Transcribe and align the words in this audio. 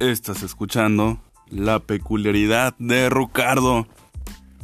Estás 0.00 0.44
escuchando 0.44 1.20
la 1.48 1.80
peculiaridad 1.80 2.72
de 2.78 3.10
Ricardo. 3.10 3.88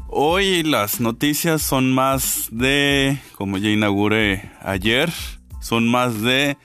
Hoy 0.07 0.63
las 0.63 1.01
noticias 1.01 1.61
son 1.61 1.93
más 1.93 2.51
de, 2.53 3.19
como 3.35 3.59
ya 3.59 3.69
inauguré 3.69 4.53
ayer, 4.63 5.13
son 5.61 5.89
más 5.89 6.23
de 6.23 6.57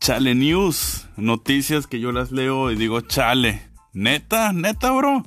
Chale 0.00 0.34
News. 0.34 1.08
Noticias 1.16 1.86
que 1.86 1.98
yo 1.98 2.12
las 2.12 2.30
leo 2.30 2.70
y 2.70 2.76
digo, 2.76 3.00
chale, 3.00 3.62
neta, 3.94 4.52
neta, 4.52 4.90
bro. 4.90 5.24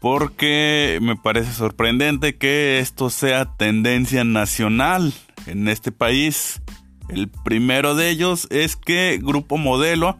Porque 0.00 1.00
me 1.02 1.16
parece 1.16 1.52
sorprendente 1.52 2.38
que 2.38 2.78
esto 2.78 3.10
sea 3.10 3.56
tendencia 3.58 4.24
nacional 4.24 5.12
en 5.46 5.68
este 5.68 5.92
país. 5.92 6.62
El 7.10 7.28
primero 7.28 7.94
de 7.94 8.08
ellos 8.08 8.48
es 8.50 8.74
que 8.74 9.20
Grupo 9.22 9.58
Modelo 9.58 10.16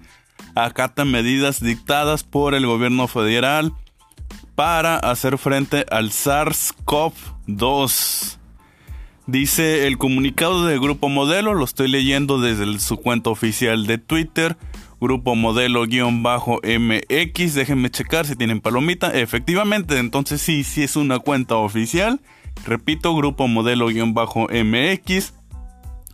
acata 0.55 1.05
medidas 1.05 1.61
dictadas 1.61 2.25
por 2.25 2.55
el 2.55 2.67
gobierno 2.67 3.07
federal 3.09 3.75
para 4.55 4.97
hacer 4.97 5.37
frente 5.39 5.87
al 5.91 6.11
SARS-CoV-2. 6.11 8.39
Dice 9.27 9.87
el 9.87 9.99
comunicado 9.99 10.67
de 10.67 10.79
Grupo 10.79 11.09
Modelo, 11.09 11.55
lo 11.55 11.65
estoy 11.65 11.89
leyendo 11.89 12.41
desde 12.41 12.79
su 12.81 12.97
cuenta 12.97 13.31
oficial 13.31 13.87
de 13.87 13.99
Twitter, 13.99 14.57
Grupo 15.01 15.35
Modelo-MX, 15.35 17.55
déjenme 17.55 17.91
checar 17.91 18.27
si 18.27 18.37
tienen 18.37 18.61
palomita, 18.61 19.11
efectivamente, 19.13 19.99
entonces 19.99 20.41
sí, 20.41 20.65
sí 20.65 20.83
es 20.83 20.97
una 20.97 21.21
cuenta 21.21 21.57
oficial, 21.57 22.21
repito, 22.65 23.15
Grupo 23.15 23.49
Modelo-MX, 23.49 25.35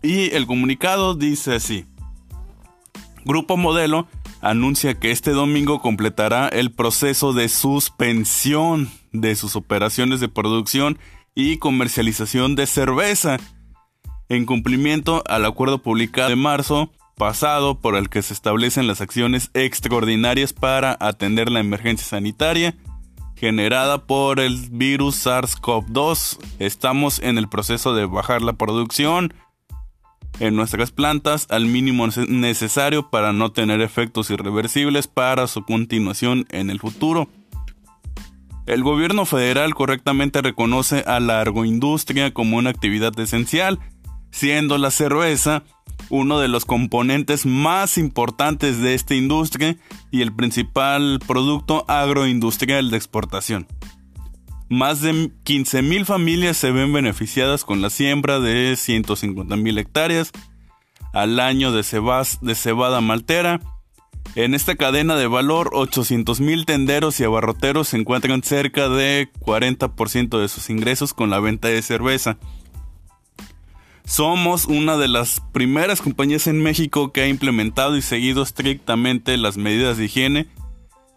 y 0.02 0.34
el 0.34 0.47
comunicado 0.47 1.14
dice 1.14 1.55
así, 1.55 1.86
Grupo 3.25 3.56
Modelo 3.56 4.06
anuncia 4.41 4.98
que 4.98 5.11
este 5.11 5.33
domingo 5.33 5.81
completará 5.81 6.48
el 6.48 6.70
proceso 6.72 7.33
de 7.33 7.48
suspensión 7.48 8.91
de 9.12 9.36
sus 9.36 9.56
operaciones 9.56 10.20
de 10.20 10.28
producción 10.28 10.98
y 11.34 11.58
comercialización 11.58 12.55
de 12.55 12.66
cerveza, 12.66 13.39
en 14.28 14.44
cumplimiento 14.44 15.22
al 15.27 15.44
acuerdo 15.44 15.78
publicado 15.78 16.31
en 16.31 16.39
marzo 16.39 16.91
pasado 17.16 17.81
por 17.81 17.97
el 17.97 18.09
que 18.09 18.22
se 18.22 18.33
establecen 18.33 18.86
las 18.86 19.00
acciones 19.00 19.50
extraordinarias 19.55 20.53
para 20.53 20.97
atender 21.00 21.50
la 21.50 21.61
emergencia 21.61 22.06
sanitaria 22.06 22.77
generada 23.39 24.06
por 24.06 24.41
el 24.41 24.56
virus 24.70 25.27
SARS-CoV-2. 25.27 26.39
Estamos 26.59 27.20
en 27.20 27.39
el 27.39 27.48
proceso 27.48 27.94
de 27.94 28.06
bajar 28.06 28.42
la 28.42 28.55
producción, 28.55 29.33
en 30.41 30.56
nuestras 30.56 30.91
plantas 30.91 31.47
al 31.50 31.67
mínimo 31.67 32.06
necesario 32.28 33.11
para 33.11 33.33
no 33.33 33.53
tener 33.53 33.81
efectos 33.81 34.31
irreversibles 34.31 35.06
para 35.06 35.47
su 35.47 35.62
continuación 35.62 36.47
en 36.50 36.70
el 36.70 36.81
futuro. 36.81 37.28
El 38.66 38.83
gobierno 38.83 39.25
federal 39.25 39.75
correctamente 39.75 40.42
reconoce 40.42 41.03
a 41.06 41.20
la 41.20 41.41
agroindustria 41.41 42.34
como 42.34 42.59
una 42.59 42.70
actividad 42.70 43.19
esencial, 43.19 43.78
siendo 44.31 44.77
la 44.77 44.91
cerveza 44.91 45.64
uno 46.11 46.39
de 46.39 46.48
los 46.48 46.64
componentes 46.64 47.47
más 47.47 47.98
importantes 47.98 48.81
de 48.81 48.94
esta 48.94 49.14
industria 49.14 49.77
y 50.11 50.22
el 50.22 50.34
principal 50.34 51.19
producto 51.27 51.84
agroindustrial 51.89 52.91
de 52.91 52.97
exportación. 52.97 53.66
Más 54.69 55.00
de 55.00 55.12
15.000 55.12 56.05
familias 56.05 56.58
se 56.58 56.70
ven 56.70 56.92
beneficiadas 56.92 57.64
con 57.64 57.80
la 57.80 57.88
siembra 57.88 58.38
de 58.38 58.75
150.000 58.75 59.78
hectáreas 59.78 60.30
al 61.14 61.41
año 61.41 61.72
de, 61.72 61.84
de 62.42 62.55
cebada 62.55 63.00
maltera. 63.00 63.60
En 64.34 64.55
esta 64.55 64.77
cadena 64.77 65.16
de 65.16 65.27
valor, 65.27 65.70
800.000 65.70 66.66
tenderos 66.66 67.19
y 67.19 67.25
abarroteros 67.25 67.88
se 67.88 67.97
encuentran 67.97 68.43
cerca 68.43 68.91
de 68.91 69.31
40% 69.41 70.38
de 70.38 70.48
sus 70.48 70.69
ingresos 70.69 71.14
con 71.14 71.31
la 71.31 71.41
venta 71.41 71.69
de 71.69 71.81
cerveza. 71.81 72.37
Somos 74.04 74.66
una 74.66 74.98
de 74.98 75.09
las 75.09 75.41
primeras 75.53 76.03
compañías 76.03 76.47
en 76.47 76.62
México 76.62 77.10
que 77.12 77.22
ha 77.22 77.28
implementado 77.28 77.97
y 77.97 78.03
seguido 78.03 78.43
estrictamente 78.43 79.37
las 79.38 79.56
medidas 79.56 79.97
de 79.97 80.04
higiene 80.04 80.47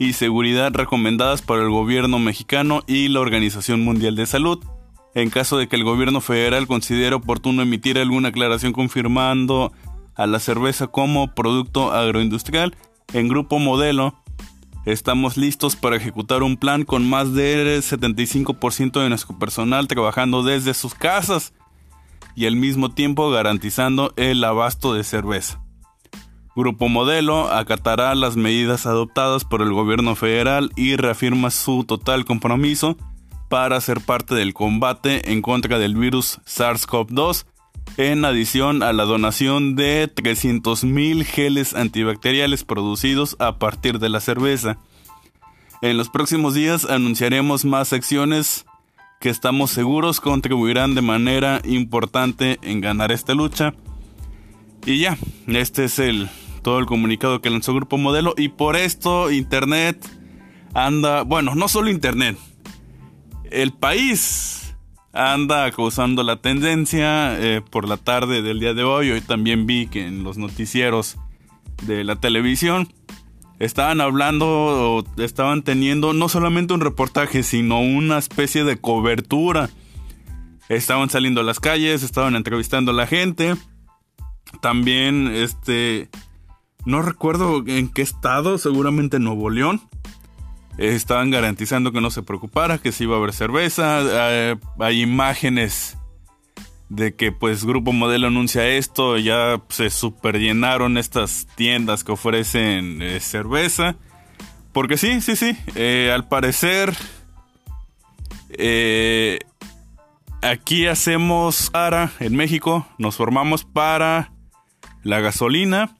y 0.01 0.13
seguridad 0.13 0.73
recomendadas 0.73 1.43
por 1.43 1.59
el 1.59 1.69
gobierno 1.69 2.17
mexicano 2.17 2.81
y 2.87 3.07
la 3.07 3.19
Organización 3.19 3.83
Mundial 3.83 4.15
de 4.15 4.25
Salud. 4.25 4.57
En 5.13 5.29
caso 5.29 5.59
de 5.59 5.67
que 5.67 5.75
el 5.75 5.83
gobierno 5.83 6.21
federal 6.21 6.65
considere 6.65 7.13
oportuno 7.13 7.61
emitir 7.61 7.99
alguna 7.99 8.29
aclaración 8.29 8.73
confirmando 8.73 9.71
a 10.15 10.25
la 10.25 10.39
cerveza 10.39 10.87
como 10.87 11.35
producto 11.35 11.91
agroindustrial, 11.91 12.75
en 13.13 13.27
Grupo 13.27 13.59
Modelo 13.59 14.15
estamos 14.87 15.37
listos 15.37 15.75
para 15.75 15.97
ejecutar 15.97 16.41
un 16.41 16.57
plan 16.57 16.83
con 16.83 17.07
más 17.07 17.35
del 17.35 17.83
75% 17.83 19.03
de 19.03 19.09
nuestro 19.09 19.37
personal 19.37 19.87
trabajando 19.87 20.41
desde 20.41 20.73
sus 20.73 20.95
casas 20.95 21.53
y 22.35 22.47
al 22.47 22.55
mismo 22.55 22.89
tiempo 22.89 23.29
garantizando 23.29 24.13
el 24.15 24.43
abasto 24.43 24.95
de 24.95 25.03
cerveza. 25.03 25.60
Grupo 26.55 26.89
Modelo 26.89 27.49
acatará 27.49 28.13
las 28.13 28.35
medidas 28.35 28.85
adoptadas 28.85 29.45
por 29.45 29.61
el 29.61 29.71
gobierno 29.71 30.15
federal 30.15 30.71
y 30.75 30.97
reafirma 30.97 31.49
su 31.49 31.85
total 31.85 32.25
compromiso 32.25 32.97
para 33.49 33.79
ser 33.79 34.01
parte 34.01 34.35
del 34.35 34.53
combate 34.53 35.31
en 35.31 35.41
contra 35.41 35.79
del 35.79 35.95
virus 35.95 36.39
SARS-CoV-2, 36.45 37.45
en 37.97 38.25
adición 38.25 38.83
a 38.83 38.93
la 38.93 39.03
donación 39.03 39.75
de 39.75 40.09
300.000 40.13 41.23
geles 41.23 41.73
antibacteriales 41.73 42.63
producidos 42.63 43.35
a 43.39 43.57
partir 43.57 43.99
de 43.99 44.09
la 44.09 44.19
cerveza. 44.19 44.77
En 45.81 45.97
los 45.97 46.09
próximos 46.09 46.53
días 46.53 46.85
anunciaremos 46.85 47.65
más 47.65 47.91
acciones 47.91 48.65
que 49.21 49.29
estamos 49.29 49.71
seguros 49.71 50.19
contribuirán 50.19 50.95
de 50.95 51.01
manera 51.01 51.61
importante 51.63 52.57
en 52.63 52.81
ganar 52.81 53.11
esta 53.11 53.35
lucha. 53.35 53.73
Y 54.85 54.99
ya, 54.99 55.17
este 55.47 55.85
es 55.85 55.99
el 55.99 56.29
todo 56.63 56.79
el 56.79 56.85
comunicado 56.85 57.41
que 57.41 57.49
lanzó 57.49 57.73
Grupo 57.73 57.97
Modelo 57.97 58.33
y 58.37 58.49
por 58.49 58.75
esto 58.75 59.31
Internet 59.31 60.07
anda, 60.73 61.23
bueno, 61.23 61.55
no 61.55 61.67
solo 61.67 61.89
Internet, 61.89 62.37
el 63.51 63.73
país 63.73 64.75
anda 65.13 65.69
causando 65.71 66.23
la 66.23 66.37
tendencia 66.37 67.37
eh, 67.39 67.61
por 67.61 67.87
la 67.87 67.97
tarde 67.97 68.41
del 68.41 68.59
día 68.59 68.73
de 68.73 68.83
hoy. 68.83 69.11
Hoy 69.11 69.21
también 69.21 69.65
vi 69.65 69.87
que 69.87 70.07
en 70.07 70.23
los 70.23 70.37
noticieros 70.37 71.17
de 71.83 72.03
la 72.03 72.15
televisión 72.15 72.91
estaban 73.59 74.01
hablando, 74.01 75.05
estaban 75.17 75.63
teniendo 75.63 76.13
no 76.13 76.29
solamente 76.29 76.73
un 76.73 76.81
reportaje, 76.81 77.43
sino 77.43 77.81
una 77.81 78.17
especie 78.17 78.63
de 78.63 78.77
cobertura. 78.77 79.69
Estaban 80.69 81.09
saliendo 81.09 81.41
a 81.41 81.43
las 81.43 81.59
calles, 81.59 82.01
estaban 82.01 82.35
entrevistando 82.35 82.91
a 82.91 82.95
la 82.95 83.05
gente. 83.05 83.55
También, 84.61 85.27
este, 85.33 86.09
no 86.85 87.01
recuerdo 87.01 87.63
en 87.67 87.89
qué 87.89 88.01
estado, 88.01 88.57
seguramente 88.57 89.17
en 89.17 89.23
Nuevo 89.23 89.49
León. 89.49 89.81
Estaban 90.77 91.29
garantizando 91.29 91.91
que 91.91 92.01
no 92.01 92.09
se 92.09 92.23
preocupara, 92.23 92.77
que 92.79 92.91
si 92.91 93.03
iba 93.03 93.15
a 93.15 93.19
haber 93.19 93.33
cerveza. 93.33 94.01
Eh, 94.03 94.55
hay 94.79 95.01
imágenes 95.01 95.97
de 96.89 97.13
que 97.13 97.31
pues 97.31 97.65
Grupo 97.65 97.93
Modelo 97.93 98.27
anuncia 98.27 98.67
esto, 98.67 99.17
ya 99.17 99.61
se 99.69 99.89
superllenaron 99.89 100.97
estas 100.97 101.47
tiendas 101.55 102.03
que 102.03 102.13
ofrecen 102.13 103.01
eh, 103.01 103.19
cerveza. 103.19 103.95
Porque 104.73 104.97
sí, 104.97 105.21
sí, 105.21 105.35
sí, 105.35 105.57
eh, 105.75 106.11
al 106.13 106.27
parecer 106.27 106.95
aquí 110.41 110.87
hacemos 110.87 111.69
para, 111.69 112.11
en 112.19 112.35
México, 112.35 112.87
nos 112.97 113.15
formamos 113.15 113.63
para 113.63 114.30
la 115.03 115.19
gasolina 115.19 115.97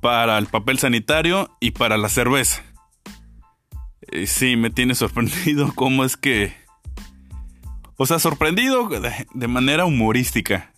para 0.00 0.38
el 0.38 0.46
papel 0.46 0.78
sanitario 0.78 1.50
y 1.60 1.72
para 1.72 1.96
la 1.96 2.08
cerveza. 2.08 2.62
Eh, 4.08 4.26
sí, 4.26 4.56
me 4.56 4.70
tiene 4.70 4.94
sorprendido 4.96 5.72
cómo 5.74 6.04
es 6.04 6.16
que... 6.16 6.54
O 7.96 8.06
sea, 8.06 8.18
sorprendido 8.18 8.88
de, 8.88 9.48
manera 9.48 9.84
humorística. 9.84 10.72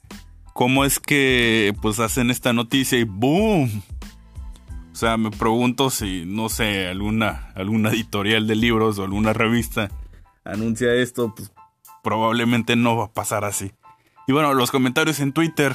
Cómo 0.53 0.85
es 0.85 1.01
que 1.01 1.75
pues 1.81 1.99
hacen 2.01 2.31
esta 2.31 2.53
noticia 2.53 2.99
y 2.99 3.05
¡boom! 3.05 3.83
O 4.93 4.97
sea, 4.97 5.17
me 5.17 5.31
pregunto 5.31 5.91
si, 5.91 6.25
no 6.27 6.49
sé, 6.49 6.87
alguna, 6.87 7.51
alguna 7.55 7.91
editorial 7.91 8.47
de 8.47 8.55
libros 8.57 8.99
o 8.99 9.05
alguna 9.05 9.33
revista 9.33 9.91
anuncia 10.45 10.95
esto, 10.95 11.35
pues 11.35 11.53
probablemente 12.03 12.77
no 12.77 12.97
va 12.97 13.07
a 13.07 13.13
pasar 13.13 13.45
así. 13.45 13.73
Y 14.27 14.33
bueno, 14.33 14.55
los 14.55 14.71
comentarios 14.71 15.21
en 15.21 15.33
Twitter 15.33 15.75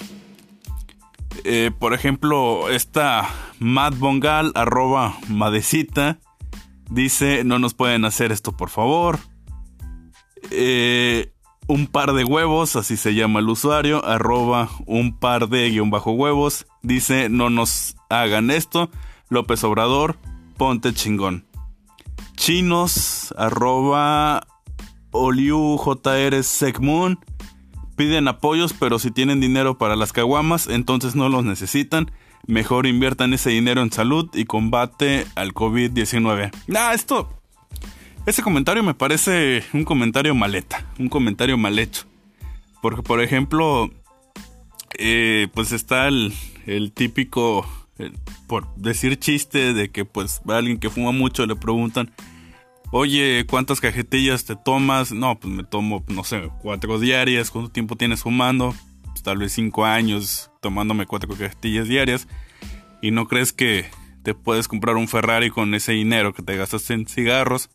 eh, 1.44 1.72
por 1.78 1.94
ejemplo, 1.94 2.70
esta 2.70 3.28
Matt 3.60 3.98
Bongal, 3.98 4.52
arroba 4.56 5.18
Madecita, 5.28 6.20
dice, 6.90 7.44
no 7.44 7.60
nos 7.60 7.74
pueden 7.74 8.06
hacer 8.06 8.32
esto 8.32 8.56
por 8.56 8.70
favor. 8.70 9.20
Eh, 10.52 11.32
un 11.68 11.88
par 11.88 12.14
de 12.14 12.24
huevos, 12.24 12.76
así 12.76 12.98
se 12.98 13.14
llama 13.14 13.40
el 13.40 13.50
usuario, 13.50 14.04
arroba 14.04 14.70
un 14.86 15.18
par 15.18 15.50
de 15.50 15.70
guion 15.70 15.92
bajo 15.92 16.12
huevos, 16.12 16.66
dice, 16.82 17.30
no 17.30 17.50
nos 17.50 17.96
hagan 18.10 18.50
esto. 18.52 18.90
López 19.30 19.64
Obrador, 19.64 20.18
ponte 20.58 20.94
chingón. 20.94 21.46
Chinos, 22.36 23.34
arroba. 23.38 24.48
Piden 28.00 28.30
apoyos, 28.30 28.72
pero 28.72 28.98
si 28.98 29.12
tienen 29.12 29.42
dinero 29.42 29.78
para 29.78 29.98
las 29.98 30.14
caguamas, 30.14 30.68
entonces 30.68 31.16
no 31.16 31.28
los 31.28 31.44
necesitan. 31.44 32.10
Mejor 32.48 32.88
inviertan 32.88 33.34
ese 33.34 33.50
dinero 33.50 33.82
en 33.82 33.92
salud 33.92 34.30
y 34.34 34.46
combate 34.46 35.28
al 35.36 35.54
COVID-19. 35.54 36.50
Ah, 36.78 36.94
esto. 36.94 37.30
Ese 38.26 38.42
comentario 38.42 38.84
me 38.84 38.94
parece 38.94 39.66
un 39.74 39.84
comentario 39.84 40.34
maleta, 40.34 40.86
un 40.98 41.10
comentario 41.10 41.58
mal 41.58 41.78
hecho. 41.78 42.06
Porque, 42.82 43.04
por 43.04 43.22
ejemplo, 43.22 43.92
eh, 44.98 45.50
pues 45.54 45.74
está 45.74 46.08
el, 46.08 46.34
típico, 46.94 47.66
por 48.48 48.74
decir 48.78 49.20
chiste, 49.20 49.74
de 49.74 49.90
que 49.90 50.06
pues 50.06 50.40
a 50.48 50.56
alguien 50.56 50.80
que 50.80 50.90
fuma 50.90 51.12
mucho 51.12 51.46
le 51.46 51.58
preguntan, 51.58 52.12
oye, 52.92 53.46
¿cuántas 53.48 53.82
cajetillas 53.82 54.46
te 54.46 54.56
tomas? 54.56 55.12
No, 55.12 55.40
pues 55.40 55.54
me 55.54 55.64
tomo, 55.64 56.04
no 56.08 56.24
sé, 56.24 56.50
cuatro 56.62 57.00
diarias. 57.00 57.52
¿Cuánto 57.52 57.72
tiempo 57.72 57.96
tienes 57.96 58.22
fumando? 58.22 58.76
Pues 59.06 59.24
tal 59.24 59.38
vez 59.38 59.54
cinco 59.54 59.86
años 59.86 60.52
tomándome 60.62 61.06
cuatro 61.06 61.30
cajetillas 61.30 61.88
diarias. 61.88 62.28
¿Y 63.02 63.12
no 63.12 63.28
crees 63.28 63.54
que 63.54 63.86
te 64.24 64.34
puedes 64.34 64.68
comprar 64.68 64.96
un 64.96 65.08
Ferrari 65.08 65.50
con 65.50 65.74
ese 65.74 65.94
dinero 65.94 66.34
que 66.34 66.44
te 66.44 66.58
gastas 66.58 66.90
en 66.90 67.08
cigarros? 67.08 67.70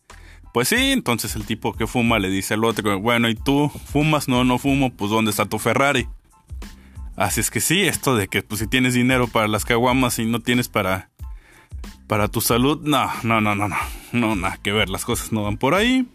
Pues 0.53 0.69
sí, 0.69 0.91
entonces 0.91 1.35
el 1.35 1.45
tipo 1.45 1.73
que 1.73 1.87
fuma 1.87 2.17
le 2.17 2.29
dice 2.29 2.53
al 2.53 2.63
otro, 2.63 2.97
bueno, 2.99 3.27
¿y 3.27 3.35
tú 3.35 3.69
fumas? 3.69 4.29
No, 4.29 4.45
no 4.45 4.57
fumo, 4.57 4.93
pues 4.93 5.11
¿dónde 5.11 5.31
está 5.31 5.45
tu 5.45 5.59
Ferrari? 5.59 6.07
Así 7.17 7.41
es 7.41 7.51
que 7.51 7.59
sí, 7.59 7.81
esto 7.81 8.15
de 8.15 8.27
que 8.27 8.41
pues 8.41 8.59
si 8.59 8.67
tienes 8.67 8.93
dinero 8.93 9.27
para 9.27 9.47
las 9.47 9.65
caguamas 9.65 10.17
y 10.19 10.25
no 10.25 10.39
tienes 10.39 10.69
para 10.69 11.09
para 12.07 12.27
tu 12.27 12.39
salud, 12.39 12.81
no, 12.83 13.09
no, 13.23 13.41
no, 13.41 13.55
no, 13.55 13.67
no, 13.67 13.75
no, 14.15 14.35
nada 14.35 14.57
que 14.61 14.71
ver, 14.71 14.89
las 14.89 15.05
cosas 15.05 15.31
no 15.31 15.43
van 15.43 15.57
por 15.57 15.75
ahí. 15.75 16.07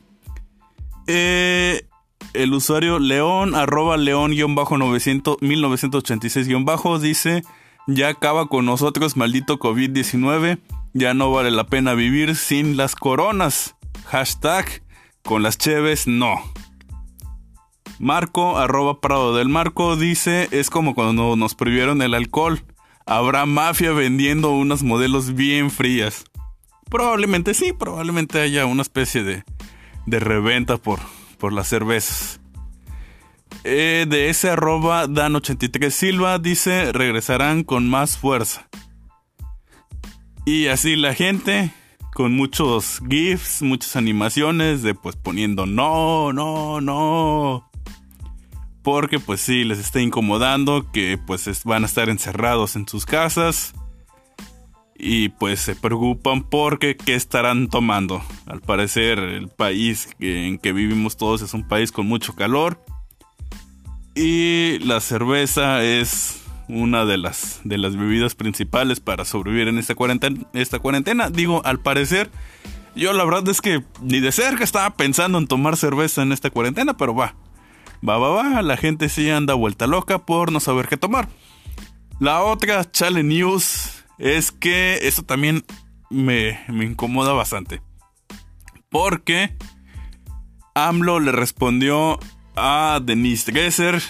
Eh, 1.07 1.87
el 2.35 2.53
usuario 2.53 2.99
león, 2.99 3.55
arroba 3.55 3.97
león 3.97 4.31
1986 4.31 6.49
dice, 7.01 7.43
ya 7.87 8.09
acaba 8.09 8.47
con 8.47 8.67
nosotros, 8.67 9.17
maldito 9.17 9.59
COVID-19, 9.59 10.59
ya 10.93 11.15
no 11.15 11.31
vale 11.31 11.51
la 11.51 11.65
pena 11.65 11.95
vivir 11.95 12.37
sin 12.37 12.77
las 12.77 12.95
coronas. 12.95 13.77
Hashtag 14.07 14.83
con 15.23 15.43
las 15.43 15.59
cheves 15.59 16.07
no. 16.07 16.41
Marco, 17.99 18.59
arroba 18.59 19.01
Prado 19.01 19.37
del 19.37 19.49
Marco, 19.49 19.97
dice, 19.97 20.49
es 20.53 20.71
como 20.71 20.95
cuando 20.95 21.37
nos 21.37 21.55
prohibieron 21.55 22.01
el 22.03 22.15
alcohol. 22.15 22.63
Habrá 23.07 23.45
mafia 23.45 23.93
vendiendo 23.93 24.53
unas 24.53 24.83
modelos 24.83 25.35
bien 25.35 25.71
frías. 25.71 26.25
Probablemente 26.91 27.55
sí, 27.55 27.73
probablemente 27.73 28.41
haya 28.41 28.67
una 28.67 28.83
especie 28.83 29.23
de, 29.23 29.45
de 30.07 30.21
reventa 30.21 30.77
por, 30.77 30.99
por 31.39 31.53
las 31.53 31.69
cervezas. 31.69 32.41
Eh, 33.65 34.07
de 34.09 34.31
ese 34.31 34.51
arroba 34.51 35.07
Dan83 35.07 35.91
Silva 35.91 36.39
dice, 36.39 36.93
regresarán 36.93 37.63
con 37.63 37.89
más 37.89 38.19
fuerza. 38.19 38.69
Y 40.47 40.67
así 40.69 40.97
la 40.97 41.15
gente 41.15 41.71
con 42.15 42.35
muchos 42.35 43.01
GIFs, 43.09 43.63
muchas 43.63 43.97
animaciones 43.97 44.83
de 44.83 44.95
pues 44.95 45.17
poniendo 45.17 45.67
no, 45.67 46.33
no, 46.33 46.81
no. 46.81 47.71
Porque 48.83 49.19
pues 49.19 49.41
sí, 49.41 49.65
les 49.65 49.79
está 49.79 50.01
incomodando 50.01 50.91
que 50.91 51.19
pues 51.19 51.65
van 51.65 51.83
a 51.83 51.87
estar 51.87 52.09
encerrados 52.09 52.77
en 52.77 52.89
sus 52.89 53.05
casas. 53.05 53.75
Y 55.03 55.31
pues 55.31 55.61
se 55.61 55.75
preocupan 55.75 56.43
porque 56.43 56.95
qué 56.95 57.15
estarán 57.15 57.69
tomando. 57.69 58.23
Al 58.45 58.61
parecer 58.61 59.19
el 59.19 59.49
país 59.49 60.11
en 60.19 60.59
que 60.59 60.75
vivimos 60.75 61.17
todos 61.17 61.41
es 61.41 61.55
un 61.55 61.67
país 61.67 61.91
con 61.91 62.07
mucho 62.07 62.35
calor. 62.35 62.85
Y 64.15 64.79
la 64.81 65.01
cerveza 65.01 65.83
es 65.83 66.43
una 66.69 67.07
de 67.07 67.17
las, 67.17 67.61
de 67.65 67.79
las 67.79 67.97
bebidas 67.97 68.35
principales 68.35 69.01
para 69.01 69.25
sobrevivir 69.25 69.69
en 69.69 69.79
esta 69.79 69.95
cuarentena, 69.95 70.41
esta 70.53 70.79
cuarentena. 70.81 71.31
Digo, 71.31 71.63
al 71.65 71.81
parecer, 71.81 72.31
yo 72.95 73.15
la 73.15 73.25
verdad 73.25 73.49
es 73.49 73.63
que 73.63 73.83
ni 74.03 74.21
de 74.21 74.33
cerca 74.33 74.65
estaba 74.65 74.91
pensando 74.91 75.39
en 75.39 75.47
tomar 75.47 75.79
cerveza 75.79 76.21
en 76.21 76.33
esta 76.33 76.51
cuarentena, 76.51 76.99
pero 76.99 77.15
va, 77.15 77.35
va, 78.07 78.19
va, 78.19 78.29
va, 78.29 78.63
la 78.63 78.77
gente 78.77 79.09
sí 79.09 79.31
anda 79.31 79.55
vuelta 79.55 79.87
loca 79.87 80.19
por 80.19 80.53
no 80.53 80.61
saber 80.61 80.89
qué 80.89 80.99
tomar. 80.99 81.31
La 82.19 82.43
otra 82.43 82.91
chale 82.91 83.23
news 83.23 84.00
es 84.21 84.53
que 84.53 85.09
eso 85.09 85.23
también 85.23 85.65
me, 86.11 86.61
me 86.69 86.85
incomoda 86.85 87.33
bastante. 87.33 87.83
Porque 88.91 89.57
AMLO 90.75 91.21
le 91.21 91.33
respondió 91.33 92.19
a 92.55 93.01
Denise 93.03 93.53
Gesser 93.53 94.01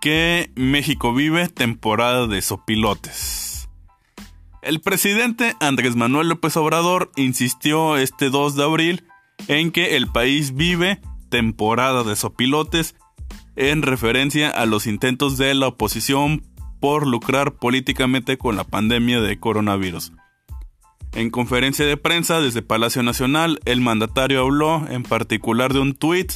que 0.00 0.50
México 0.54 1.14
vive 1.14 1.48
temporada 1.48 2.26
de 2.26 2.42
sopilotes. 2.42 3.68
El 4.60 4.80
presidente 4.80 5.56
Andrés 5.60 5.96
Manuel 5.96 6.28
López 6.28 6.56
Obrador 6.56 7.10
insistió 7.16 7.96
este 7.96 8.30
2 8.30 8.56
de 8.56 8.64
abril 8.64 9.04
en 9.48 9.70
que 9.70 9.96
el 9.96 10.08
país 10.08 10.54
vive 10.54 11.00
temporada 11.30 12.02
de 12.02 12.16
sopilotes 12.16 12.94
en 13.56 13.82
referencia 13.82 14.50
a 14.50 14.66
los 14.66 14.86
intentos 14.86 15.38
de 15.38 15.54
la 15.54 15.68
oposición 15.68 16.42
por 16.84 17.06
lucrar 17.06 17.54
políticamente 17.54 18.36
con 18.36 18.56
la 18.56 18.64
pandemia 18.64 19.22
de 19.22 19.40
coronavirus. 19.40 20.12
En 21.14 21.30
conferencia 21.30 21.86
de 21.86 21.96
prensa 21.96 22.42
desde 22.42 22.60
Palacio 22.60 23.02
Nacional, 23.02 23.58
el 23.64 23.80
mandatario 23.80 24.42
habló 24.42 24.86
en 24.90 25.02
particular 25.02 25.72
de 25.72 25.80
un 25.80 25.94
tuit 25.94 26.34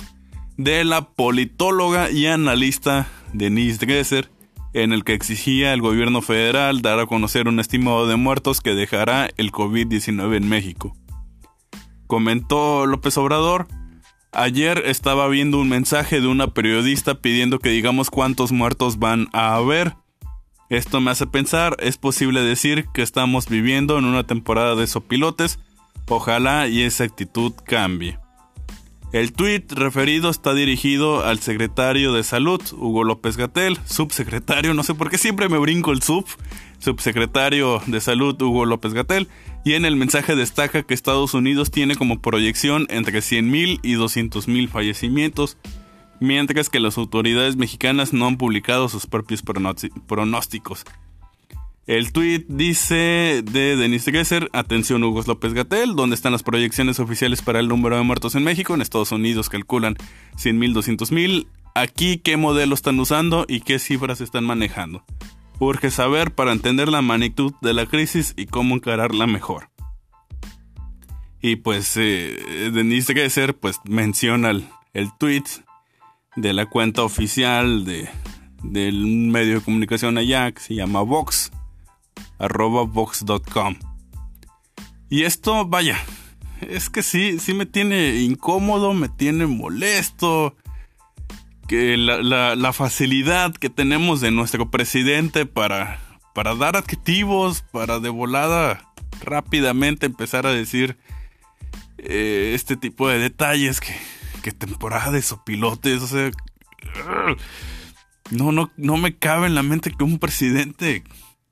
de 0.57 0.85
la 0.85 1.11
politóloga 1.11 2.11
y 2.11 2.29
analista 2.29 3.09
Denise 3.35 3.85
Dresser, 3.85 4.31
en 4.73 4.95
el 4.95 5.05
que 5.05 5.13
exigía 5.13 5.75
al 5.75 5.83
gobierno 5.83 6.23
federal 6.23 6.81
dar 6.81 6.99
a 6.99 7.05
conocer 7.05 7.47
un 7.47 7.61
estimado 7.61 8.09
de 8.09 8.17
muertos 8.17 8.63
que 8.63 8.75
dejará 8.75 9.29
el 9.37 9.53
COVID-19 9.53 10.35
en 10.35 10.49
México. 10.49 10.97
Comentó 12.07 12.87
López 12.87 13.19
Obrador, 13.19 13.69
ayer 14.33 14.83
estaba 14.87 15.29
viendo 15.29 15.61
un 15.61 15.69
mensaje 15.69 16.23
de 16.23 16.27
una 16.27 16.47
periodista 16.55 17.17
pidiendo 17.17 17.59
que 17.59 17.69
digamos 17.69 18.09
cuántos 18.09 18.51
muertos 18.51 18.99
van 18.99 19.29
a 19.35 19.55
haber. 19.55 19.93
Esto 20.71 21.01
me 21.01 21.11
hace 21.11 21.27
pensar, 21.27 21.77
es 21.81 21.97
posible 21.97 22.43
decir 22.43 22.87
que 22.93 23.01
estamos 23.01 23.49
viviendo 23.49 23.99
en 23.99 24.05
una 24.05 24.27
temporada 24.27 24.75
de 24.75 24.87
sopilotes, 24.87 25.59
ojalá 26.09 26.69
y 26.69 26.83
esa 26.83 27.05
actitud 27.05 27.53
cambie. 27.65 28.19
El 29.11 29.33
tuit 29.33 29.73
referido 29.73 30.29
está 30.29 30.53
dirigido 30.53 31.25
al 31.25 31.39
secretario 31.39 32.13
de 32.13 32.23
Salud, 32.23 32.61
Hugo 32.73 33.05
López 33.05 33.39
Gatel, 33.39 33.79
subsecretario, 33.87 34.75
no 34.75 34.83
sé 34.83 34.95
por 34.95 35.09
qué 35.09 35.17
siempre 35.17 35.49
me 35.49 35.57
brinco 35.57 35.93
el 35.93 36.03
sub, 36.03 36.27
subsecretario 36.79 37.81
de 37.87 38.03
Salud, 38.03 38.41
Hugo 38.41 38.67
López 38.67 38.93
Gatel, 38.93 39.27
y 39.65 39.73
en 39.73 39.87
el 39.87 39.97
mensaje 39.97 40.37
destaca 40.37 40.83
que 40.83 40.93
Estados 40.93 41.33
Unidos 41.33 41.71
tiene 41.71 41.97
como 41.97 42.21
proyección 42.21 42.87
entre 42.91 43.21
100.000 43.21 43.81
y 43.83 43.95
200.000 43.95 44.69
fallecimientos, 44.69 45.57
mientras 46.21 46.69
que 46.69 46.81
las 46.81 46.99
autoridades 46.99 47.57
mexicanas 47.57 48.13
no 48.13 48.27
han 48.27 48.37
publicado 48.37 48.89
sus 48.89 49.07
propios 49.07 49.43
pronósticos. 49.43 50.85
El 51.89 52.13
tweet 52.13 52.45
dice 52.49 53.43
de 53.43 53.77
Denise 53.77 54.13
Gesser, 54.13 54.51
atención 54.53 55.03
Hugo 55.03 55.23
López 55.27 55.55
Gatel, 55.55 55.97
¿dónde 55.97 56.17
están 56.17 56.33
las 56.33 56.43
proyecciones 56.43 57.01
oficiales 57.01 57.41
para 57.41 57.61
el 57.61 57.69
número 57.69 57.97
de 57.97 58.03
muertos 58.03 58.35
en 58.35 58.45
México? 58.45 58.75
En 58.75 58.83
Estados 58.83 59.11
Unidos 59.11 59.49
calculan 59.49 59.95
100.000, 60.37 60.75
200.000. 60.75 61.47
Aquí, 61.75 62.19
¿qué 62.19 62.37
modelo 62.37 62.75
están 62.75 63.01
usando 63.01 63.47
y 63.49 63.61
qué 63.61 63.79
cifras 63.79 64.21
están 64.21 64.45
manejando? 64.45 65.03
Urge 65.61 65.91
saber 65.91 66.35
para 66.35 66.53
entender 66.53 66.89
la 66.89 67.01
magnitud 67.01 67.55
de 67.63 67.73
la 67.73 67.87
crisis 67.87 68.35
y 68.37 68.45
cómo 68.45 68.75
encararla 68.75 69.27
mejor. 69.27 69.71
Y 71.41 71.57
pues 71.57 71.97
eh, 71.97 72.71
Denise 72.71 73.15
Gesser 73.15 73.57
pues 73.57 73.81
menciona 73.85 74.51
el, 74.51 74.69
el 74.93 75.09
tweet 75.19 75.45
de 76.41 76.53
la 76.53 76.67
cuenta 76.67 77.03
oficial 77.03 77.85
de, 77.85 78.09
del 78.63 79.07
medio 79.07 79.57
de 79.57 79.65
comunicación 79.65 80.19
allá 80.19 80.53
que 80.53 80.61
se 80.61 80.75
llama 80.75 81.03
Vox 81.03 81.51
arroba 82.39 82.83
vox.com. 82.83 83.77
Y 85.11 85.25
esto, 85.25 85.67
vaya, 85.67 85.99
es 86.61 86.91
que 86.91 87.03
sí, 87.03 87.39
sí 87.39 87.55
me 87.55 87.67
tiene 87.67 88.17
incómodo, 88.17 88.95
me 88.95 89.09
tiene 89.09 89.47
molesto. 89.47 90.57
Que 91.67 91.99
la, 91.99 92.73
facilidad 92.73 93.53
que 93.53 93.69
tenemos 93.69 94.23
de 94.23 94.31
nuestro 94.31 94.71
presidente 94.71 95.45
para, 95.45 96.01
para 96.35 96.55
dar 96.55 96.77
adjetivos, 96.77 97.61
para 97.73 98.01
de 98.01 98.09
volada 98.09 98.89
rápidamente 99.21 100.07
empezar 100.07 100.47
a 100.47 100.53
decir 100.53 100.97
eh, 101.99 102.53
este 102.55 102.79
tipo 102.79 103.07
de 103.11 103.19
detalles 103.19 103.81
que, 103.81 103.95
que 104.49 104.53
temporada 104.53 105.11
de 105.11 105.21
sopilotes, 105.21 106.01
o 106.01 106.07
sea, 106.07 106.31
no, 108.31 108.51
no, 108.51 108.71
no 108.79 108.97
me 108.97 109.15
cabe 109.15 109.47
en 109.47 109.55
la 109.55 109.63
mente 109.63 109.93
que 109.93 110.05
un 110.05 110.19
presidente 110.19 111.05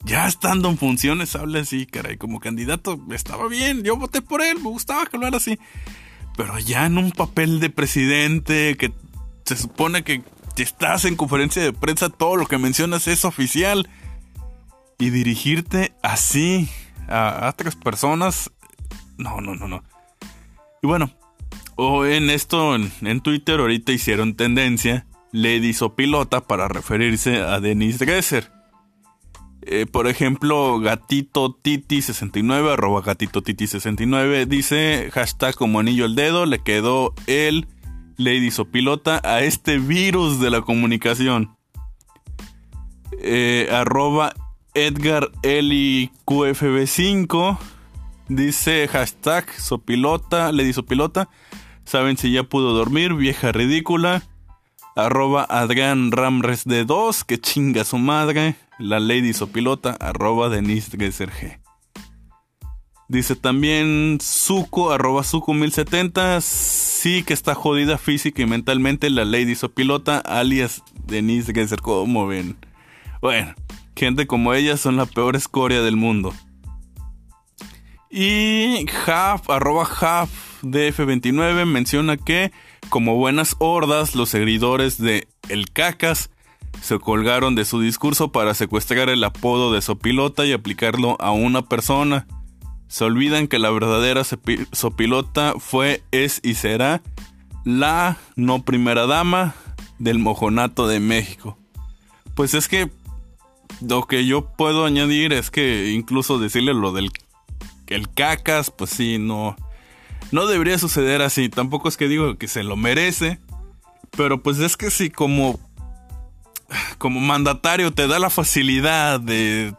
ya 0.05 0.26
estando 0.26 0.71
en 0.71 0.79
funciones 0.79 1.37
hable 1.37 1.61
así, 1.61 1.85
caray, 1.85 2.17
como 2.17 2.41
candidato 2.41 2.99
estaba 3.11 3.49
bien, 3.49 3.83
yo 3.83 3.99
voté 3.99 4.23
por 4.23 4.41
él, 4.41 4.57
me 4.57 4.71
gustaba 4.71 5.05
que 5.05 5.17
hablara 5.17 5.37
así. 5.37 5.59
Pero 6.38 6.59
ya 6.59 6.87
en 6.87 6.97
un 6.97 7.12
papel 7.12 7.61
de 7.61 7.69
presidente 7.69 8.76
que 8.79 8.95
se 9.45 9.57
supone 9.57 10.03
que 10.03 10.23
estás 10.57 11.05
en 11.05 11.17
conferencia 11.17 11.62
de 11.62 11.75
prensa, 11.75 12.09
todo 12.09 12.37
lo 12.37 12.47
que 12.47 12.57
mencionas 12.57 13.09
es 13.09 13.26
oficial. 13.26 13.88
Y 14.99 15.11
dirigirte 15.11 15.95
así 16.03 16.71
a 17.09 17.50
otras 17.53 17.76
personas, 17.76 18.50
no, 19.19 19.43
no, 19.43 19.55
no, 19.55 19.69
no. 19.69 19.85
Y 20.83 20.87
bueno, 20.87 21.11
o 21.76 22.06
en 22.06 22.30
esto, 22.30 22.75
en, 22.75 23.21
Twitter 23.21 23.61
ahorita 23.61 23.92
hicieron 23.92 24.35
tendencia 24.35 25.06
Lady 25.33 25.73
Sopilota 25.73 26.40
para 26.40 26.68
referirse 26.68 27.42
a 27.42 27.61
Denise 27.61 28.04
Dresser. 28.04 28.50
Eh, 29.62 29.85
por 29.85 30.06
ejemplo, 30.06 30.78
gatito 30.80 31.59
titi69, 31.62 32.73
arroba 32.73 33.02
gatito 33.02 33.42
titi69, 33.42 34.47
dice 34.47 35.11
hashtag 35.12 35.54
como 35.54 35.80
anillo 35.80 36.04
al 36.04 36.14
dedo, 36.14 36.47
le 36.47 36.61
quedó 36.61 37.14
el 37.26 37.66
Lady 38.16 38.50
Sopilota 38.50 39.21
a 39.25 39.42
este 39.42 39.78
virus 39.78 40.40
de 40.40 40.50
la 40.50 40.62
comunicación. 40.62 41.56
Eh, 43.18 43.68
arroba 43.71 44.35
Edgar 44.75 45.30
Eli 45.42 46.11
QFB5 46.26 47.59
dice 48.28 48.88
hashtag 48.88 49.50
Sopilota, 49.59 50.52
Lady 50.52 50.73
Sopilota. 50.73 51.28
Saben 51.87 52.16
si 52.16 52.33
ya 52.33 52.43
pudo 52.43 52.75
dormir, 52.75 53.14
vieja 53.14 53.52
ridícula. 53.52 54.25
Arroba 54.97 55.47
Adrián 55.49 56.11
Ramres 56.11 56.64
de 56.64 56.85
2, 56.85 57.23
que 57.23 57.40
chinga 57.40 57.85
su 57.85 57.97
madre. 57.97 58.57
La 58.78 58.99
Lady 58.99 59.33
Sopilota, 59.33 59.97
arroba 60.00 60.49
Denise 60.49 60.99
G. 60.99 61.61
Dice 63.09 63.37
también 63.37 64.19
Suco, 64.21 64.90
arroba 64.90 65.23
Suco 65.23 65.55
1070. 65.55 66.40
Sí 66.40 67.23
que 67.23 67.33
está 67.33 67.55
jodida 67.55 67.99
física 67.99 68.43
y 68.43 68.47
mentalmente 68.47 69.09
la 69.09 69.25
Lady 69.25 69.55
Sopilota, 69.55 70.19
alias 70.19 70.83
Denise 71.07 71.55
Gesser. 71.55 71.81
¿Cómo 71.81 72.26
ven? 72.26 72.57
Bueno, 73.23 73.55
gente 73.95 74.26
como 74.26 74.55
ella 74.55 74.76
son 74.76 74.97
la 74.97 75.07
peor 75.07 75.37
escoria 75.37 75.83
del 75.83 75.97
mundo. 75.97 76.35
Y 78.11 78.87
Half, 79.07 79.51
arroba 79.51 79.85
Half 79.85 80.63
DF29 80.63 81.65
menciona 81.67 82.17
que, 82.17 82.53
como 82.89 83.17
buenas 83.17 83.57
hordas, 83.59 84.15
los 84.15 84.29
seguidores 84.29 84.99
de 84.99 85.29
El 85.49 85.71
Cacas 85.71 86.31
se 86.83 86.99
colgaron 86.99 87.55
de 87.55 87.65
su 87.65 87.81
discurso 87.81 88.31
para 88.33 88.55
secuestrar 88.55 89.09
el 89.09 89.25
apodo 89.25 89.73
de 89.73 89.83
Sopilota 89.83 90.45
y 90.45 90.53
aplicarlo 90.53 91.17
a 91.21 91.31
una 91.31 91.63
persona. 91.63 92.27
Se 92.89 93.05
olvidan 93.05 93.49
que 93.49 93.59
la 93.59 93.71
verdadera 93.71 94.23
Sopilota 94.73 95.55
fue, 95.59 96.03
es 96.13 96.41
y 96.45 96.55
será 96.55 97.03
la 97.65 98.17
no 98.37 98.63
primera 98.63 99.07
dama 99.07 99.55
del 99.99 100.19
mojonato 100.19 100.87
de 100.87 101.01
México. 101.01 101.59
Pues 102.35 102.55
es 102.55 102.69
que 102.69 102.91
lo 103.81 104.07
que 104.07 104.27
yo 104.27 104.47
puedo 104.57 104.85
añadir 104.85 105.33
es 105.33 105.51
que 105.51 105.91
incluso 105.91 106.39
decirle 106.39 106.75
lo 106.75 106.93
del 106.93 107.11
el 107.88 108.09
cacas, 108.12 108.71
pues 108.71 108.90
sí, 108.90 109.19
no, 109.19 109.57
no 110.33 110.47
debería 110.47 110.78
suceder 110.78 111.23
así. 111.23 111.49
Tampoco 111.49 111.88
es 111.88 111.97
que 111.97 112.09
digo 112.09 112.37
que 112.37 112.49
se 112.49 112.62
lo 112.62 112.76
merece. 112.76 113.38
Pero 114.16 114.43
pues 114.43 114.59
es 114.59 114.76
que 114.76 114.90
si 114.90 115.11
como, 115.11 115.59
como 116.99 117.21
mandatario 117.21 117.93
te 117.93 118.07
da 118.09 118.19
la 118.19 118.31
facilidad 118.31 119.21
de 119.21 119.75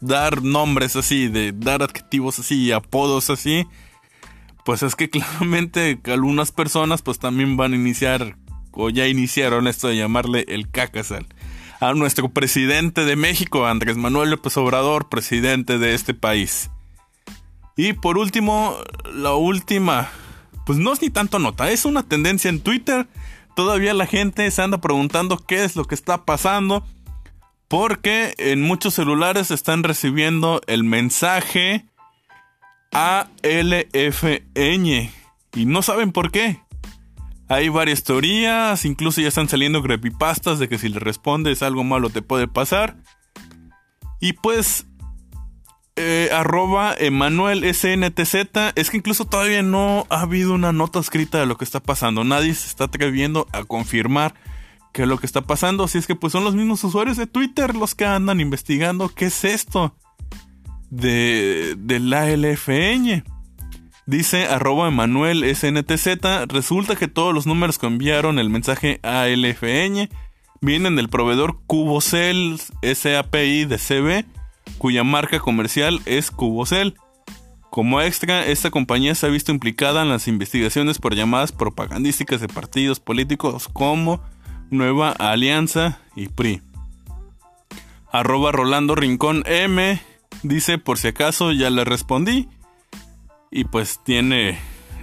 dar 0.00 0.42
nombres 0.42 0.96
así, 0.96 1.28
de 1.28 1.52
dar 1.52 1.82
adjetivos 1.82 2.38
así, 2.38 2.70
apodos 2.72 3.30
así, 3.30 3.66
pues 4.64 4.82
es 4.82 4.94
que 4.94 5.10
claramente 5.10 6.00
algunas 6.04 6.52
personas 6.52 7.02
pues 7.02 7.18
también 7.18 7.56
van 7.56 7.72
a 7.72 7.76
iniciar 7.76 8.36
o 8.72 8.90
ya 8.90 9.06
iniciaron 9.06 9.66
esto 9.66 9.88
de 9.88 9.96
llamarle 9.96 10.44
el 10.48 10.70
cacasal 10.70 11.26
a 11.80 11.94
nuestro 11.94 12.28
presidente 12.28 13.04
de 13.04 13.16
México, 13.16 13.66
Andrés 13.66 13.96
Manuel 13.96 14.30
López 14.30 14.56
Obrador, 14.56 15.08
presidente 15.08 15.78
de 15.78 15.94
este 15.94 16.14
país. 16.14 16.70
Y 17.76 17.94
por 17.94 18.18
último, 18.18 18.76
la 19.14 19.34
última, 19.34 20.10
pues 20.66 20.78
no 20.78 20.92
es 20.92 21.00
ni 21.02 21.10
tanto 21.10 21.38
nota, 21.38 21.70
es 21.70 21.84
una 21.84 22.02
tendencia 22.02 22.48
en 22.48 22.60
Twitter. 22.60 23.06
Todavía 23.56 23.94
la 23.94 24.06
gente 24.06 24.50
se 24.50 24.62
anda 24.62 24.80
preguntando 24.80 25.36
qué 25.36 25.64
es 25.64 25.76
lo 25.76 25.84
que 25.84 25.94
está 25.94 26.24
pasando. 26.24 26.86
Porque 27.68 28.34
en 28.36 28.60
muchos 28.60 28.94
celulares 28.94 29.50
están 29.50 29.82
recibiendo 29.82 30.60
el 30.66 30.84
mensaje 30.84 31.86
ALFN. 32.92 34.84
Y 35.54 35.66
no 35.66 35.80
saben 35.80 36.12
por 36.12 36.30
qué. 36.30 36.60
Hay 37.48 37.68
varias 37.70 38.04
teorías, 38.04 38.84
incluso 38.84 39.20
ya 39.20 39.28
están 39.28 39.48
saliendo 39.48 39.82
creepypastas 39.82 40.58
de 40.58 40.68
que 40.68 40.78
si 40.78 40.88
le 40.88 40.98
respondes 40.98 41.62
algo 41.62 41.84
malo 41.84 42.10
te 42.10 42.22
puede 42.22 42.48
pasar. 42.48 42.96
Y 44.20 44.34
pues 44.34 44.86
eh, 45.96 46.30
arroba 46.32 46.94
Emanuel 46.98 47.64
SNTZ. 47.74 48.72
Es 48.74 48.90
que 48.90 48.96
incluso 48.96 49.26
todavía 49.26 49.62
no 49.62 50.06
ha 50.10 50.22
habido 50.22 50.54
una 50.54 50.72
nota 50.72 50.98
escrita 51.00 51.38
de 51.38 51.46
lo 51.46 51.56
que 51.56 51.64
está 51.64 51.80
pasando. 51.80 52.24
Nadie 52.24 52.54
se 52.54 52.68
está 52.68 52.84
atreviendo 52.84 53.46
a 53.52 53.64
confirmar 53.64 54.34
que 54.92 55.06
lo 55.06 55.18
que 55.18 55.26
está 55.26 55.42
pasando. 55.42 55.84
Así 55.84 55.98
es 55.98 56.06
que 56.06 56.14
pues 56.14 56.32
son 56.32 56.44
los 56.44 56.54
mismos 56.54 56.82
usuarios 56.84 57.16
de 57.16 57.26
Twitter 57.26 57.74
los 57.74 57.94
que 57.94 58.04
andan 58.04 58.40
investigando 58.40 59.08
qué 59.08 59.26
es 59.26 59.44
esto 59.44 59.94
de, 60.90 61.74
de 61.78 62.00
la 62.00 62.26
LFN. 62.28 63.24
Dice 64.06 64.46
arroba 64.46 64.88
Emanuel 64.88 65.44
SNTZ. 65.54 66.46
Resulta 66.48 66.96
que 66.96 67.08
todos 67.08 67.34
los 67.34 67.46
números 67.46 67.78
que 67.78 67.86
enviaron 67.86 68.38
el 68.38 68.50
mensaje 68.50 68.98
a 69.02 69.26
LFN 69.26 70.08
vienen 70.60 70.96
del 70.96 71.08
proveedor 71.08 71.60
CuboCell 71.66 72.58
SAPI 72.82 73.64
de 73.66 73.78
CB 73.78 74.41
cuya 74.78 75.04
marca 75.04 75.38
comercial 75.40 76.00
es 76.06 76.30
Cubocel. 76.30 76.94
Como 77.70 78.00
extra, 78.02 78.44
esta 78.46 78.70
compañía 78.70 79.14
se 79.14 79.26
ha 79.26 79.30
visto 79.30 79.50
implicada 79.50 80.02
en 80.02 80.10
las 80.10 80.28
investigaciones 80.28 80.98
por 80.98 81.14
llamadas 81.14 81.52
propagandísticas 81.52 82.40
de 82.40 82.48
partidos 82.48 83.00
políticos 83.00 83.68
como 83.72 84.22
Nueva 84.70 85.10
Alianza 85.12 85.98
y 86.14 86.28
PRI. 86.28 86.60
Arroba 88.12 88.52
Rolando 88.52 88.94
Rincón 88.94 89.42
M 89.46 90.00
dice 90.42 90.76
por 90.78 90.98
si 90.98 91.08
acaso 91.08 91.52
ya 91.52 91.70
le 91.70 91.84
respondí. 91.84 92.48
Y 93.50 93.64
pues 93.64 94.00
tiene 94.04 94.58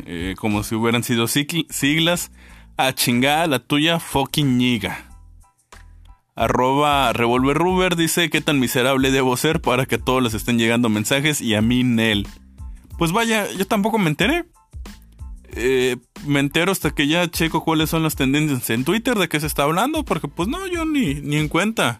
eh, 0.06 0.36
como 0.38 0.64
si 0.64 0.76
hubieran 0.76 1.04
sido 1.04 1.28
siglas 1.28 2.32
a 2.78 2.94
chingada 2.94 3.48
la 3.48 3.60
tuya 3.60 4.00
fucking 4.00 4.58
ñiga. 4.58 5.09
Arroba 6.40 7.12
Revolver 7.12 7.98
dice 7.98 8.30
qué 8.30 8.40
tan 8.40 8.62
miserable 8.62 9.12
debo 9.12 9.36
ser 9.36 9.60
para 9.60 9.86
que 9.86 9.96
a 9.96 10.00
todos 10.00 10.24
les 10.24 10.34
estén 10.34 10.58
llegando 10.58 10.88
mensajes 10.88 11.42
y 11.42 11.54
a 11.54 11.62
mí 11.62 11.84
Nel. 11.84 12.26
Pues 12.98 13.12
vaya, 13.12 13.52
yo 13.52 13.68
tampoco 13.68 13.98
me 13.98 14.10
enteré. 14.10 14.46
Eh, 15.52 15.98
me 16.26 16.40
entero 16.40 16.72
hasta 16.72 16.92
que 16.92 17.08
ya 17.08 17.30
checo 17.30 17.66
cuáles 17.66 17.90
son 17.90 18.04
las 18.04 18.16
tendencias 18.16 18.70
en 18.70 18.86
Twitter 18.86 19.20
de 19.20 19.28
qué 19.28 19.38
se 19.42 19.48
está 19.48 19.64
hablando, 19.64 20.06
porque 20.06 20.30
pues 20.30 20.48
no, 20.48 20.66
yo 20.68 20.86
ni, 20.86 21.16
ni 21.16 21.36
en 21.36 21.50
cuenta 21.50 22.00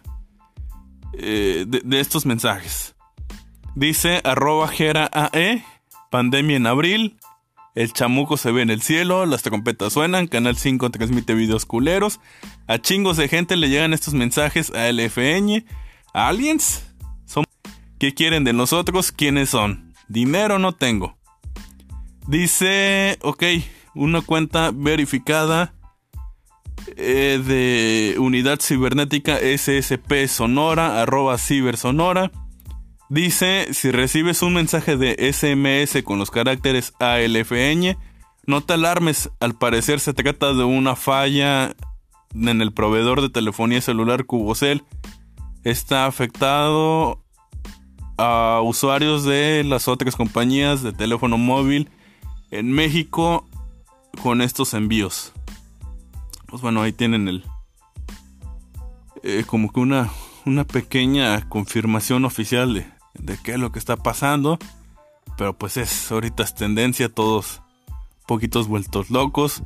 eh, 1.12 1.66
de, 1.68 2.00
estos 2.00 2.24
mensajes. 2.24 2.94
Dice 3.74 4.22
arroba 4.24 4.68
Gera 4.68 5.10
AE, 5.12 5.62
pandemia 6.10 6.56
en 6.56 6.66
abril, 6.66 7.19
el 7.74 7.92
chamuco 7.92 8.36
se 8.36 8.52
ve 8.52 8.62
en 8.62 8.70
el 8.70 8.82
cielo, 8.82 9.26
las 9.26 9.42
trompetas 9.42 9.92
suenan, 9.92 10.26
Canal 10.26 10.56
5 10.56 10.90
transmite 10.90 11.34
videos 11.34 11.66
culeros, 11.66 12.20
a 12.66 12.78
chingos 12.78 13.16
de 13.16 13.28
gente 13.28 13.56
le 13.56 13.68
llegan 13.68 13.92
estos 13.92 14.14
mensajes 14.14 14.70
a 14.70 14.90
LFN, 14.90 15.64
¿A 16.12 16.28
aliens. 16.28 16.84
¿Qué 17.98 18.14
quieren 18.14 18.44
de 18.44 18.54
nosotros? 18.54 19.12
¿Quiénes 19.12 19.50
son? 19.50 19.92
Dinero 20.08 20.58
no 20.58 20.72
tengo. 20.72 21.18
Dice, 22.26 23.18
ok, 23.20 23.44
una 23.94 24.22
cuenta 24.22 24.70
verificada 24.72 25.74
eh, 26.96 27.42
de 27.46 28.18
unidad 28.18 28.60
cibernética 28.60 29.36
SSP 29.36 30.28
Sonora, 30.28 31.02
arroba 31.02 31.36
cibersonora. 31.36 32.32
Dice, 33.10 33.74
si 33.74 33.90
recibes 33.90 34.40
un 34.40 34.54
mensaje 34.54 34.96
de 34.96 35.32
SMS 35.32 36.04
con 36.04 36.20
los 36.20 36.30
caracteres 36.30 36.94
ALFN, 37.00 37.98
no 38.46 38.60
te 38.60 38.74
alarmes, 38.74 39.30
al 39.40 39.58
parecer 39.58 39.98
se 39.98 40.14
trata 40.14 40.54
de 40.54 40.62
una 40.62 40.94
falla 40.94 41.74
en 42.32 42.62
el 42.62 42.72
proveedor 42.72 43.20
de 43.20 43.28
telefonía 43.28 43.80
celular 43.80 44.26
Cubocel. 44.26 44.84
Está 45.64 46.06
afectado 46.06 47.24
a 48.16 48.60
usuarios 48.62 49.24
de 49.24 49.64
las 49.64 49.88
otras 49.88 50.14
compañías 50.14 50.84
de 50.84 50.92
teléfono 50.92 51.36
móvil 51.36 51.90
en 52.52 52.70
México 52.70 53.44
con 54.22 54.40
estos 54.40 54.72
envíos. 54.72 55.32
Pues 56.46 56.62
bueno, 56.62 56.80
ahí 56.80 56.92
tienen 56.92 57.26
el... 57.26 57.44
Eh, 59.24 59.42
como 59.48 59.72
que 59.72 59.80
una, 59.80 60.10
una 60.46 60.62
pequeña 60.62 61.48
confirmación 61.48 62.24
oficial 62.24 62.72
de, 62.72 62.99
de 63.22 63.38
qué 63.42 63.52
es 63.52 63.58
lo 63.58 63.72
que 63.72 63.78
está 63.78 63.96
pasando. 63.96 64.58
Pero 65.36 65.56
pues 65.56 65.76
es, 65.76 66.10
ahorita 66.10 66.42
es 66.42 66.54
tendencia, 66.54 67.08
todos 67.08 67.62
poquitos 68.26 68.68
vueltos 68.68 69.10
locos. 69.10 69.62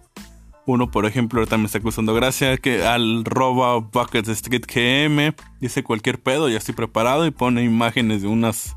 Uno, 0.67 0.91
por 0.91 1.05
ejemplo, 1.05 1.41
ahorita 1.41 1.59
me 1.59 1.67
está 1.67 1.79
acusando 1.79 2.15
gracia 2.15 2.57
que 2.57 2.87
al 2.87 3.25
roba 3.25 3.77
Bucket 3.77 4.27
Street 4.29 4.65
GM 4.67 5.35
dice 5.61 5.85
cualquier 5.85 6.23
pedo, 6.23 6.49
ya 6.49 6.57
estoy 6.57 6.75
preparado 6.75 7.27
y 7.27 7.31
pone 7.31 7.65
imágenes 7.65 8.23
de 8.23 8.29
unas 8.29 8.75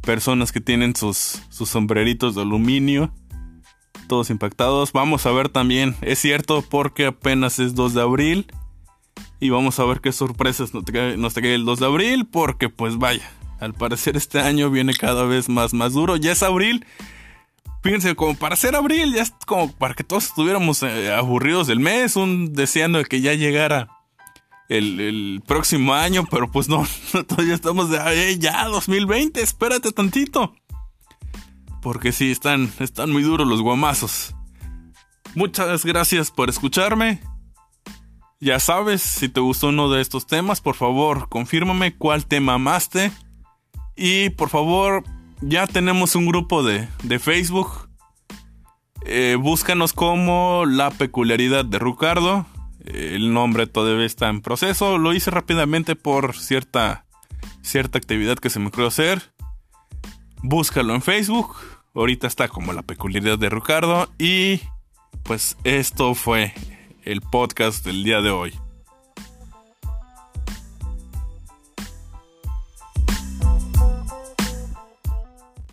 personas 0.00 0.50
que 0.50 0.60
tienen 0.60 0.96
sus, 0.96 1.42
sus 1.48 1.68
sombreritos 1.68 2.34
de 2.34 2.42
aluminio, 2.42 3.12
todos 4.08 4.30
impactados. 4.30 4.92
Vamos 4.92 5.26
a 5.26 5.30
ver 5.30 5.48
también, 5.48 5.94
es 6.00 6.18
cierto, 6.18 6.62
porque 6.62 7.06
apenas 7.06 7.60
es 7.60 7.74
2 7.76 7.94
de 7.94 8.02
abril. 8.02 8.46
Y 9.40 9.50
vamos 9.50 9.78
a 9.78 9.84
ver 9.84 10.00
qué 10.00 10.10
sorpresas 10.10 10.74
nos 10.74 10.84
trae, 10.84 11.16
nos 11.16 11.34
trae 11.34 11.54
el 11.54 11.64
2 11.64 11.78
de 11.78 11.86
abril, 11.86 12.26
porque 12.26 12.68
pues 12.68 12.98
vaya, 12.98 13.30
al 13.60 13.74
parecer 13.74 14.16
este 14.16 14.40
año 14.40 14.70
viene 14.70 14.94
cada 14.94 15.24
vez 15.24 15.48
más, 15.48 15.74
más 15.74 15.92
duro. 15.92 16.16
Ya 16.16 16.32
es 16.32 16.42
abril. 16.42 16.86
Fíjense, 17.82 18.14
como 18.16 18.34
para 18.34 18.56
ser 18.56 18.74
abril, 18.74 19.14
ya 19.14 19.22
es 19.22 19.32
como 19.46 19.72
para 19.72 19.94
que 19.94 20.04
todos 20.04 20.26
estuviéramos 20.26 20.82
eh, 20.82 21.12
aburridos 21.12 21.66
del 21.66 21.80
mes, 21.80 22.16
un 22.16 22.52
deseando 22.52 23.02
que 23.04 23.20
ya 23.20 23.34
llegara 23.34 23.88
el, 24.68 25.42
próximo 25.46 25.94
año, 25.94 26.24
pero 26.30 26.50
pues 26.50 26.68
no, 26.68 26.86
todavía 27.28 27.54
estamos 27.54 27.90
de 27.90 28.38
ya 28.38 28.66
2020, 28.66 29.40
espérate 29.40 29.92
tantito. 29.92 30.54
Porque 31.80 32.12
sí, 32.12 32.30
están, 32.30 32.70
están 32.80 33.10
muy 33.10 33.22
duros 33.22 33.46
los 33.46 33.62
guamazos. 33.62 34.34
Muchas 35.34 35.84
gracias 35.84 36.30
por 36.30 36.48
escucharme. 36.48 37.20
Ya 38.40 38.60
sabes, 38.60 39.02
si 39.02 39.28
te 39.28 39.40
gustó 39.40 39.68
uno 39.68 39.90
de 39.90 40.00
estos 40.00 40.26
temas, 40.26 40.60
por 40.60 40.74
favor, 40.74 41.28
confírmame 41.28 41.96
cuál 41.96 42.26
tema 42.26 42.54
amaste. 42.54 43.12
Y 44.00 44.30
por 44.30 44.48
favor, 44.48 45.02
ya 45.40 45.66
tenemos 45.66 46.14
un 46.14 46.26
grupo 46.26 46.62
de, 46.62 46.88
de 47.02 47.18
Facebook. 47.18 47.88
Eh, 49.04 49.36
búscanos 49.38 49.92
como 49.92 50.64
La 50.66 50.90
Peculiaridad 50.92 51.64
de 51.64 51.80
Ricardo. 51.80 52.46
El 52.84 53.34
nombre 53.34 53.66
todavía 53.66 54.06
está 54.06 54.28
en 54.28 54.40
proceso. 54.40 54.98
Lo 54.98 55.12
hice 55.14 55.32
rápidamente 55.32 55.96
por 55.96 56.36
cierta, 56.36 57.06
cierta 57.60 57.98
actividad 57.98 58.38
que 58.38 58.50
se 58.50 58.60
me 58.60 58.68
ocurrió 58.68 58.86
hacer. 58.86 59.32
Búscalo 60.42 60.94
en 60.94 61.02
Facebook. 61.02 61.56
Ahorita 61.92 62.28
está 62.28 62.46
como 62.46 62.72
La 62.72 62.82
Peculiaridad 62.82 63.38
de 63.38 63.50
Ricardo. 63.50 64.08
Y 64.16 64.60
pues 65.24 65.56
esto 65.64 66.14
fue 66.14 66.54
el 67.02 67.20
podcast 67.20 67.84
del 67.84 68.04
día 68.04 68.20
de 68.20 68.30
hoy. 68.30 68.54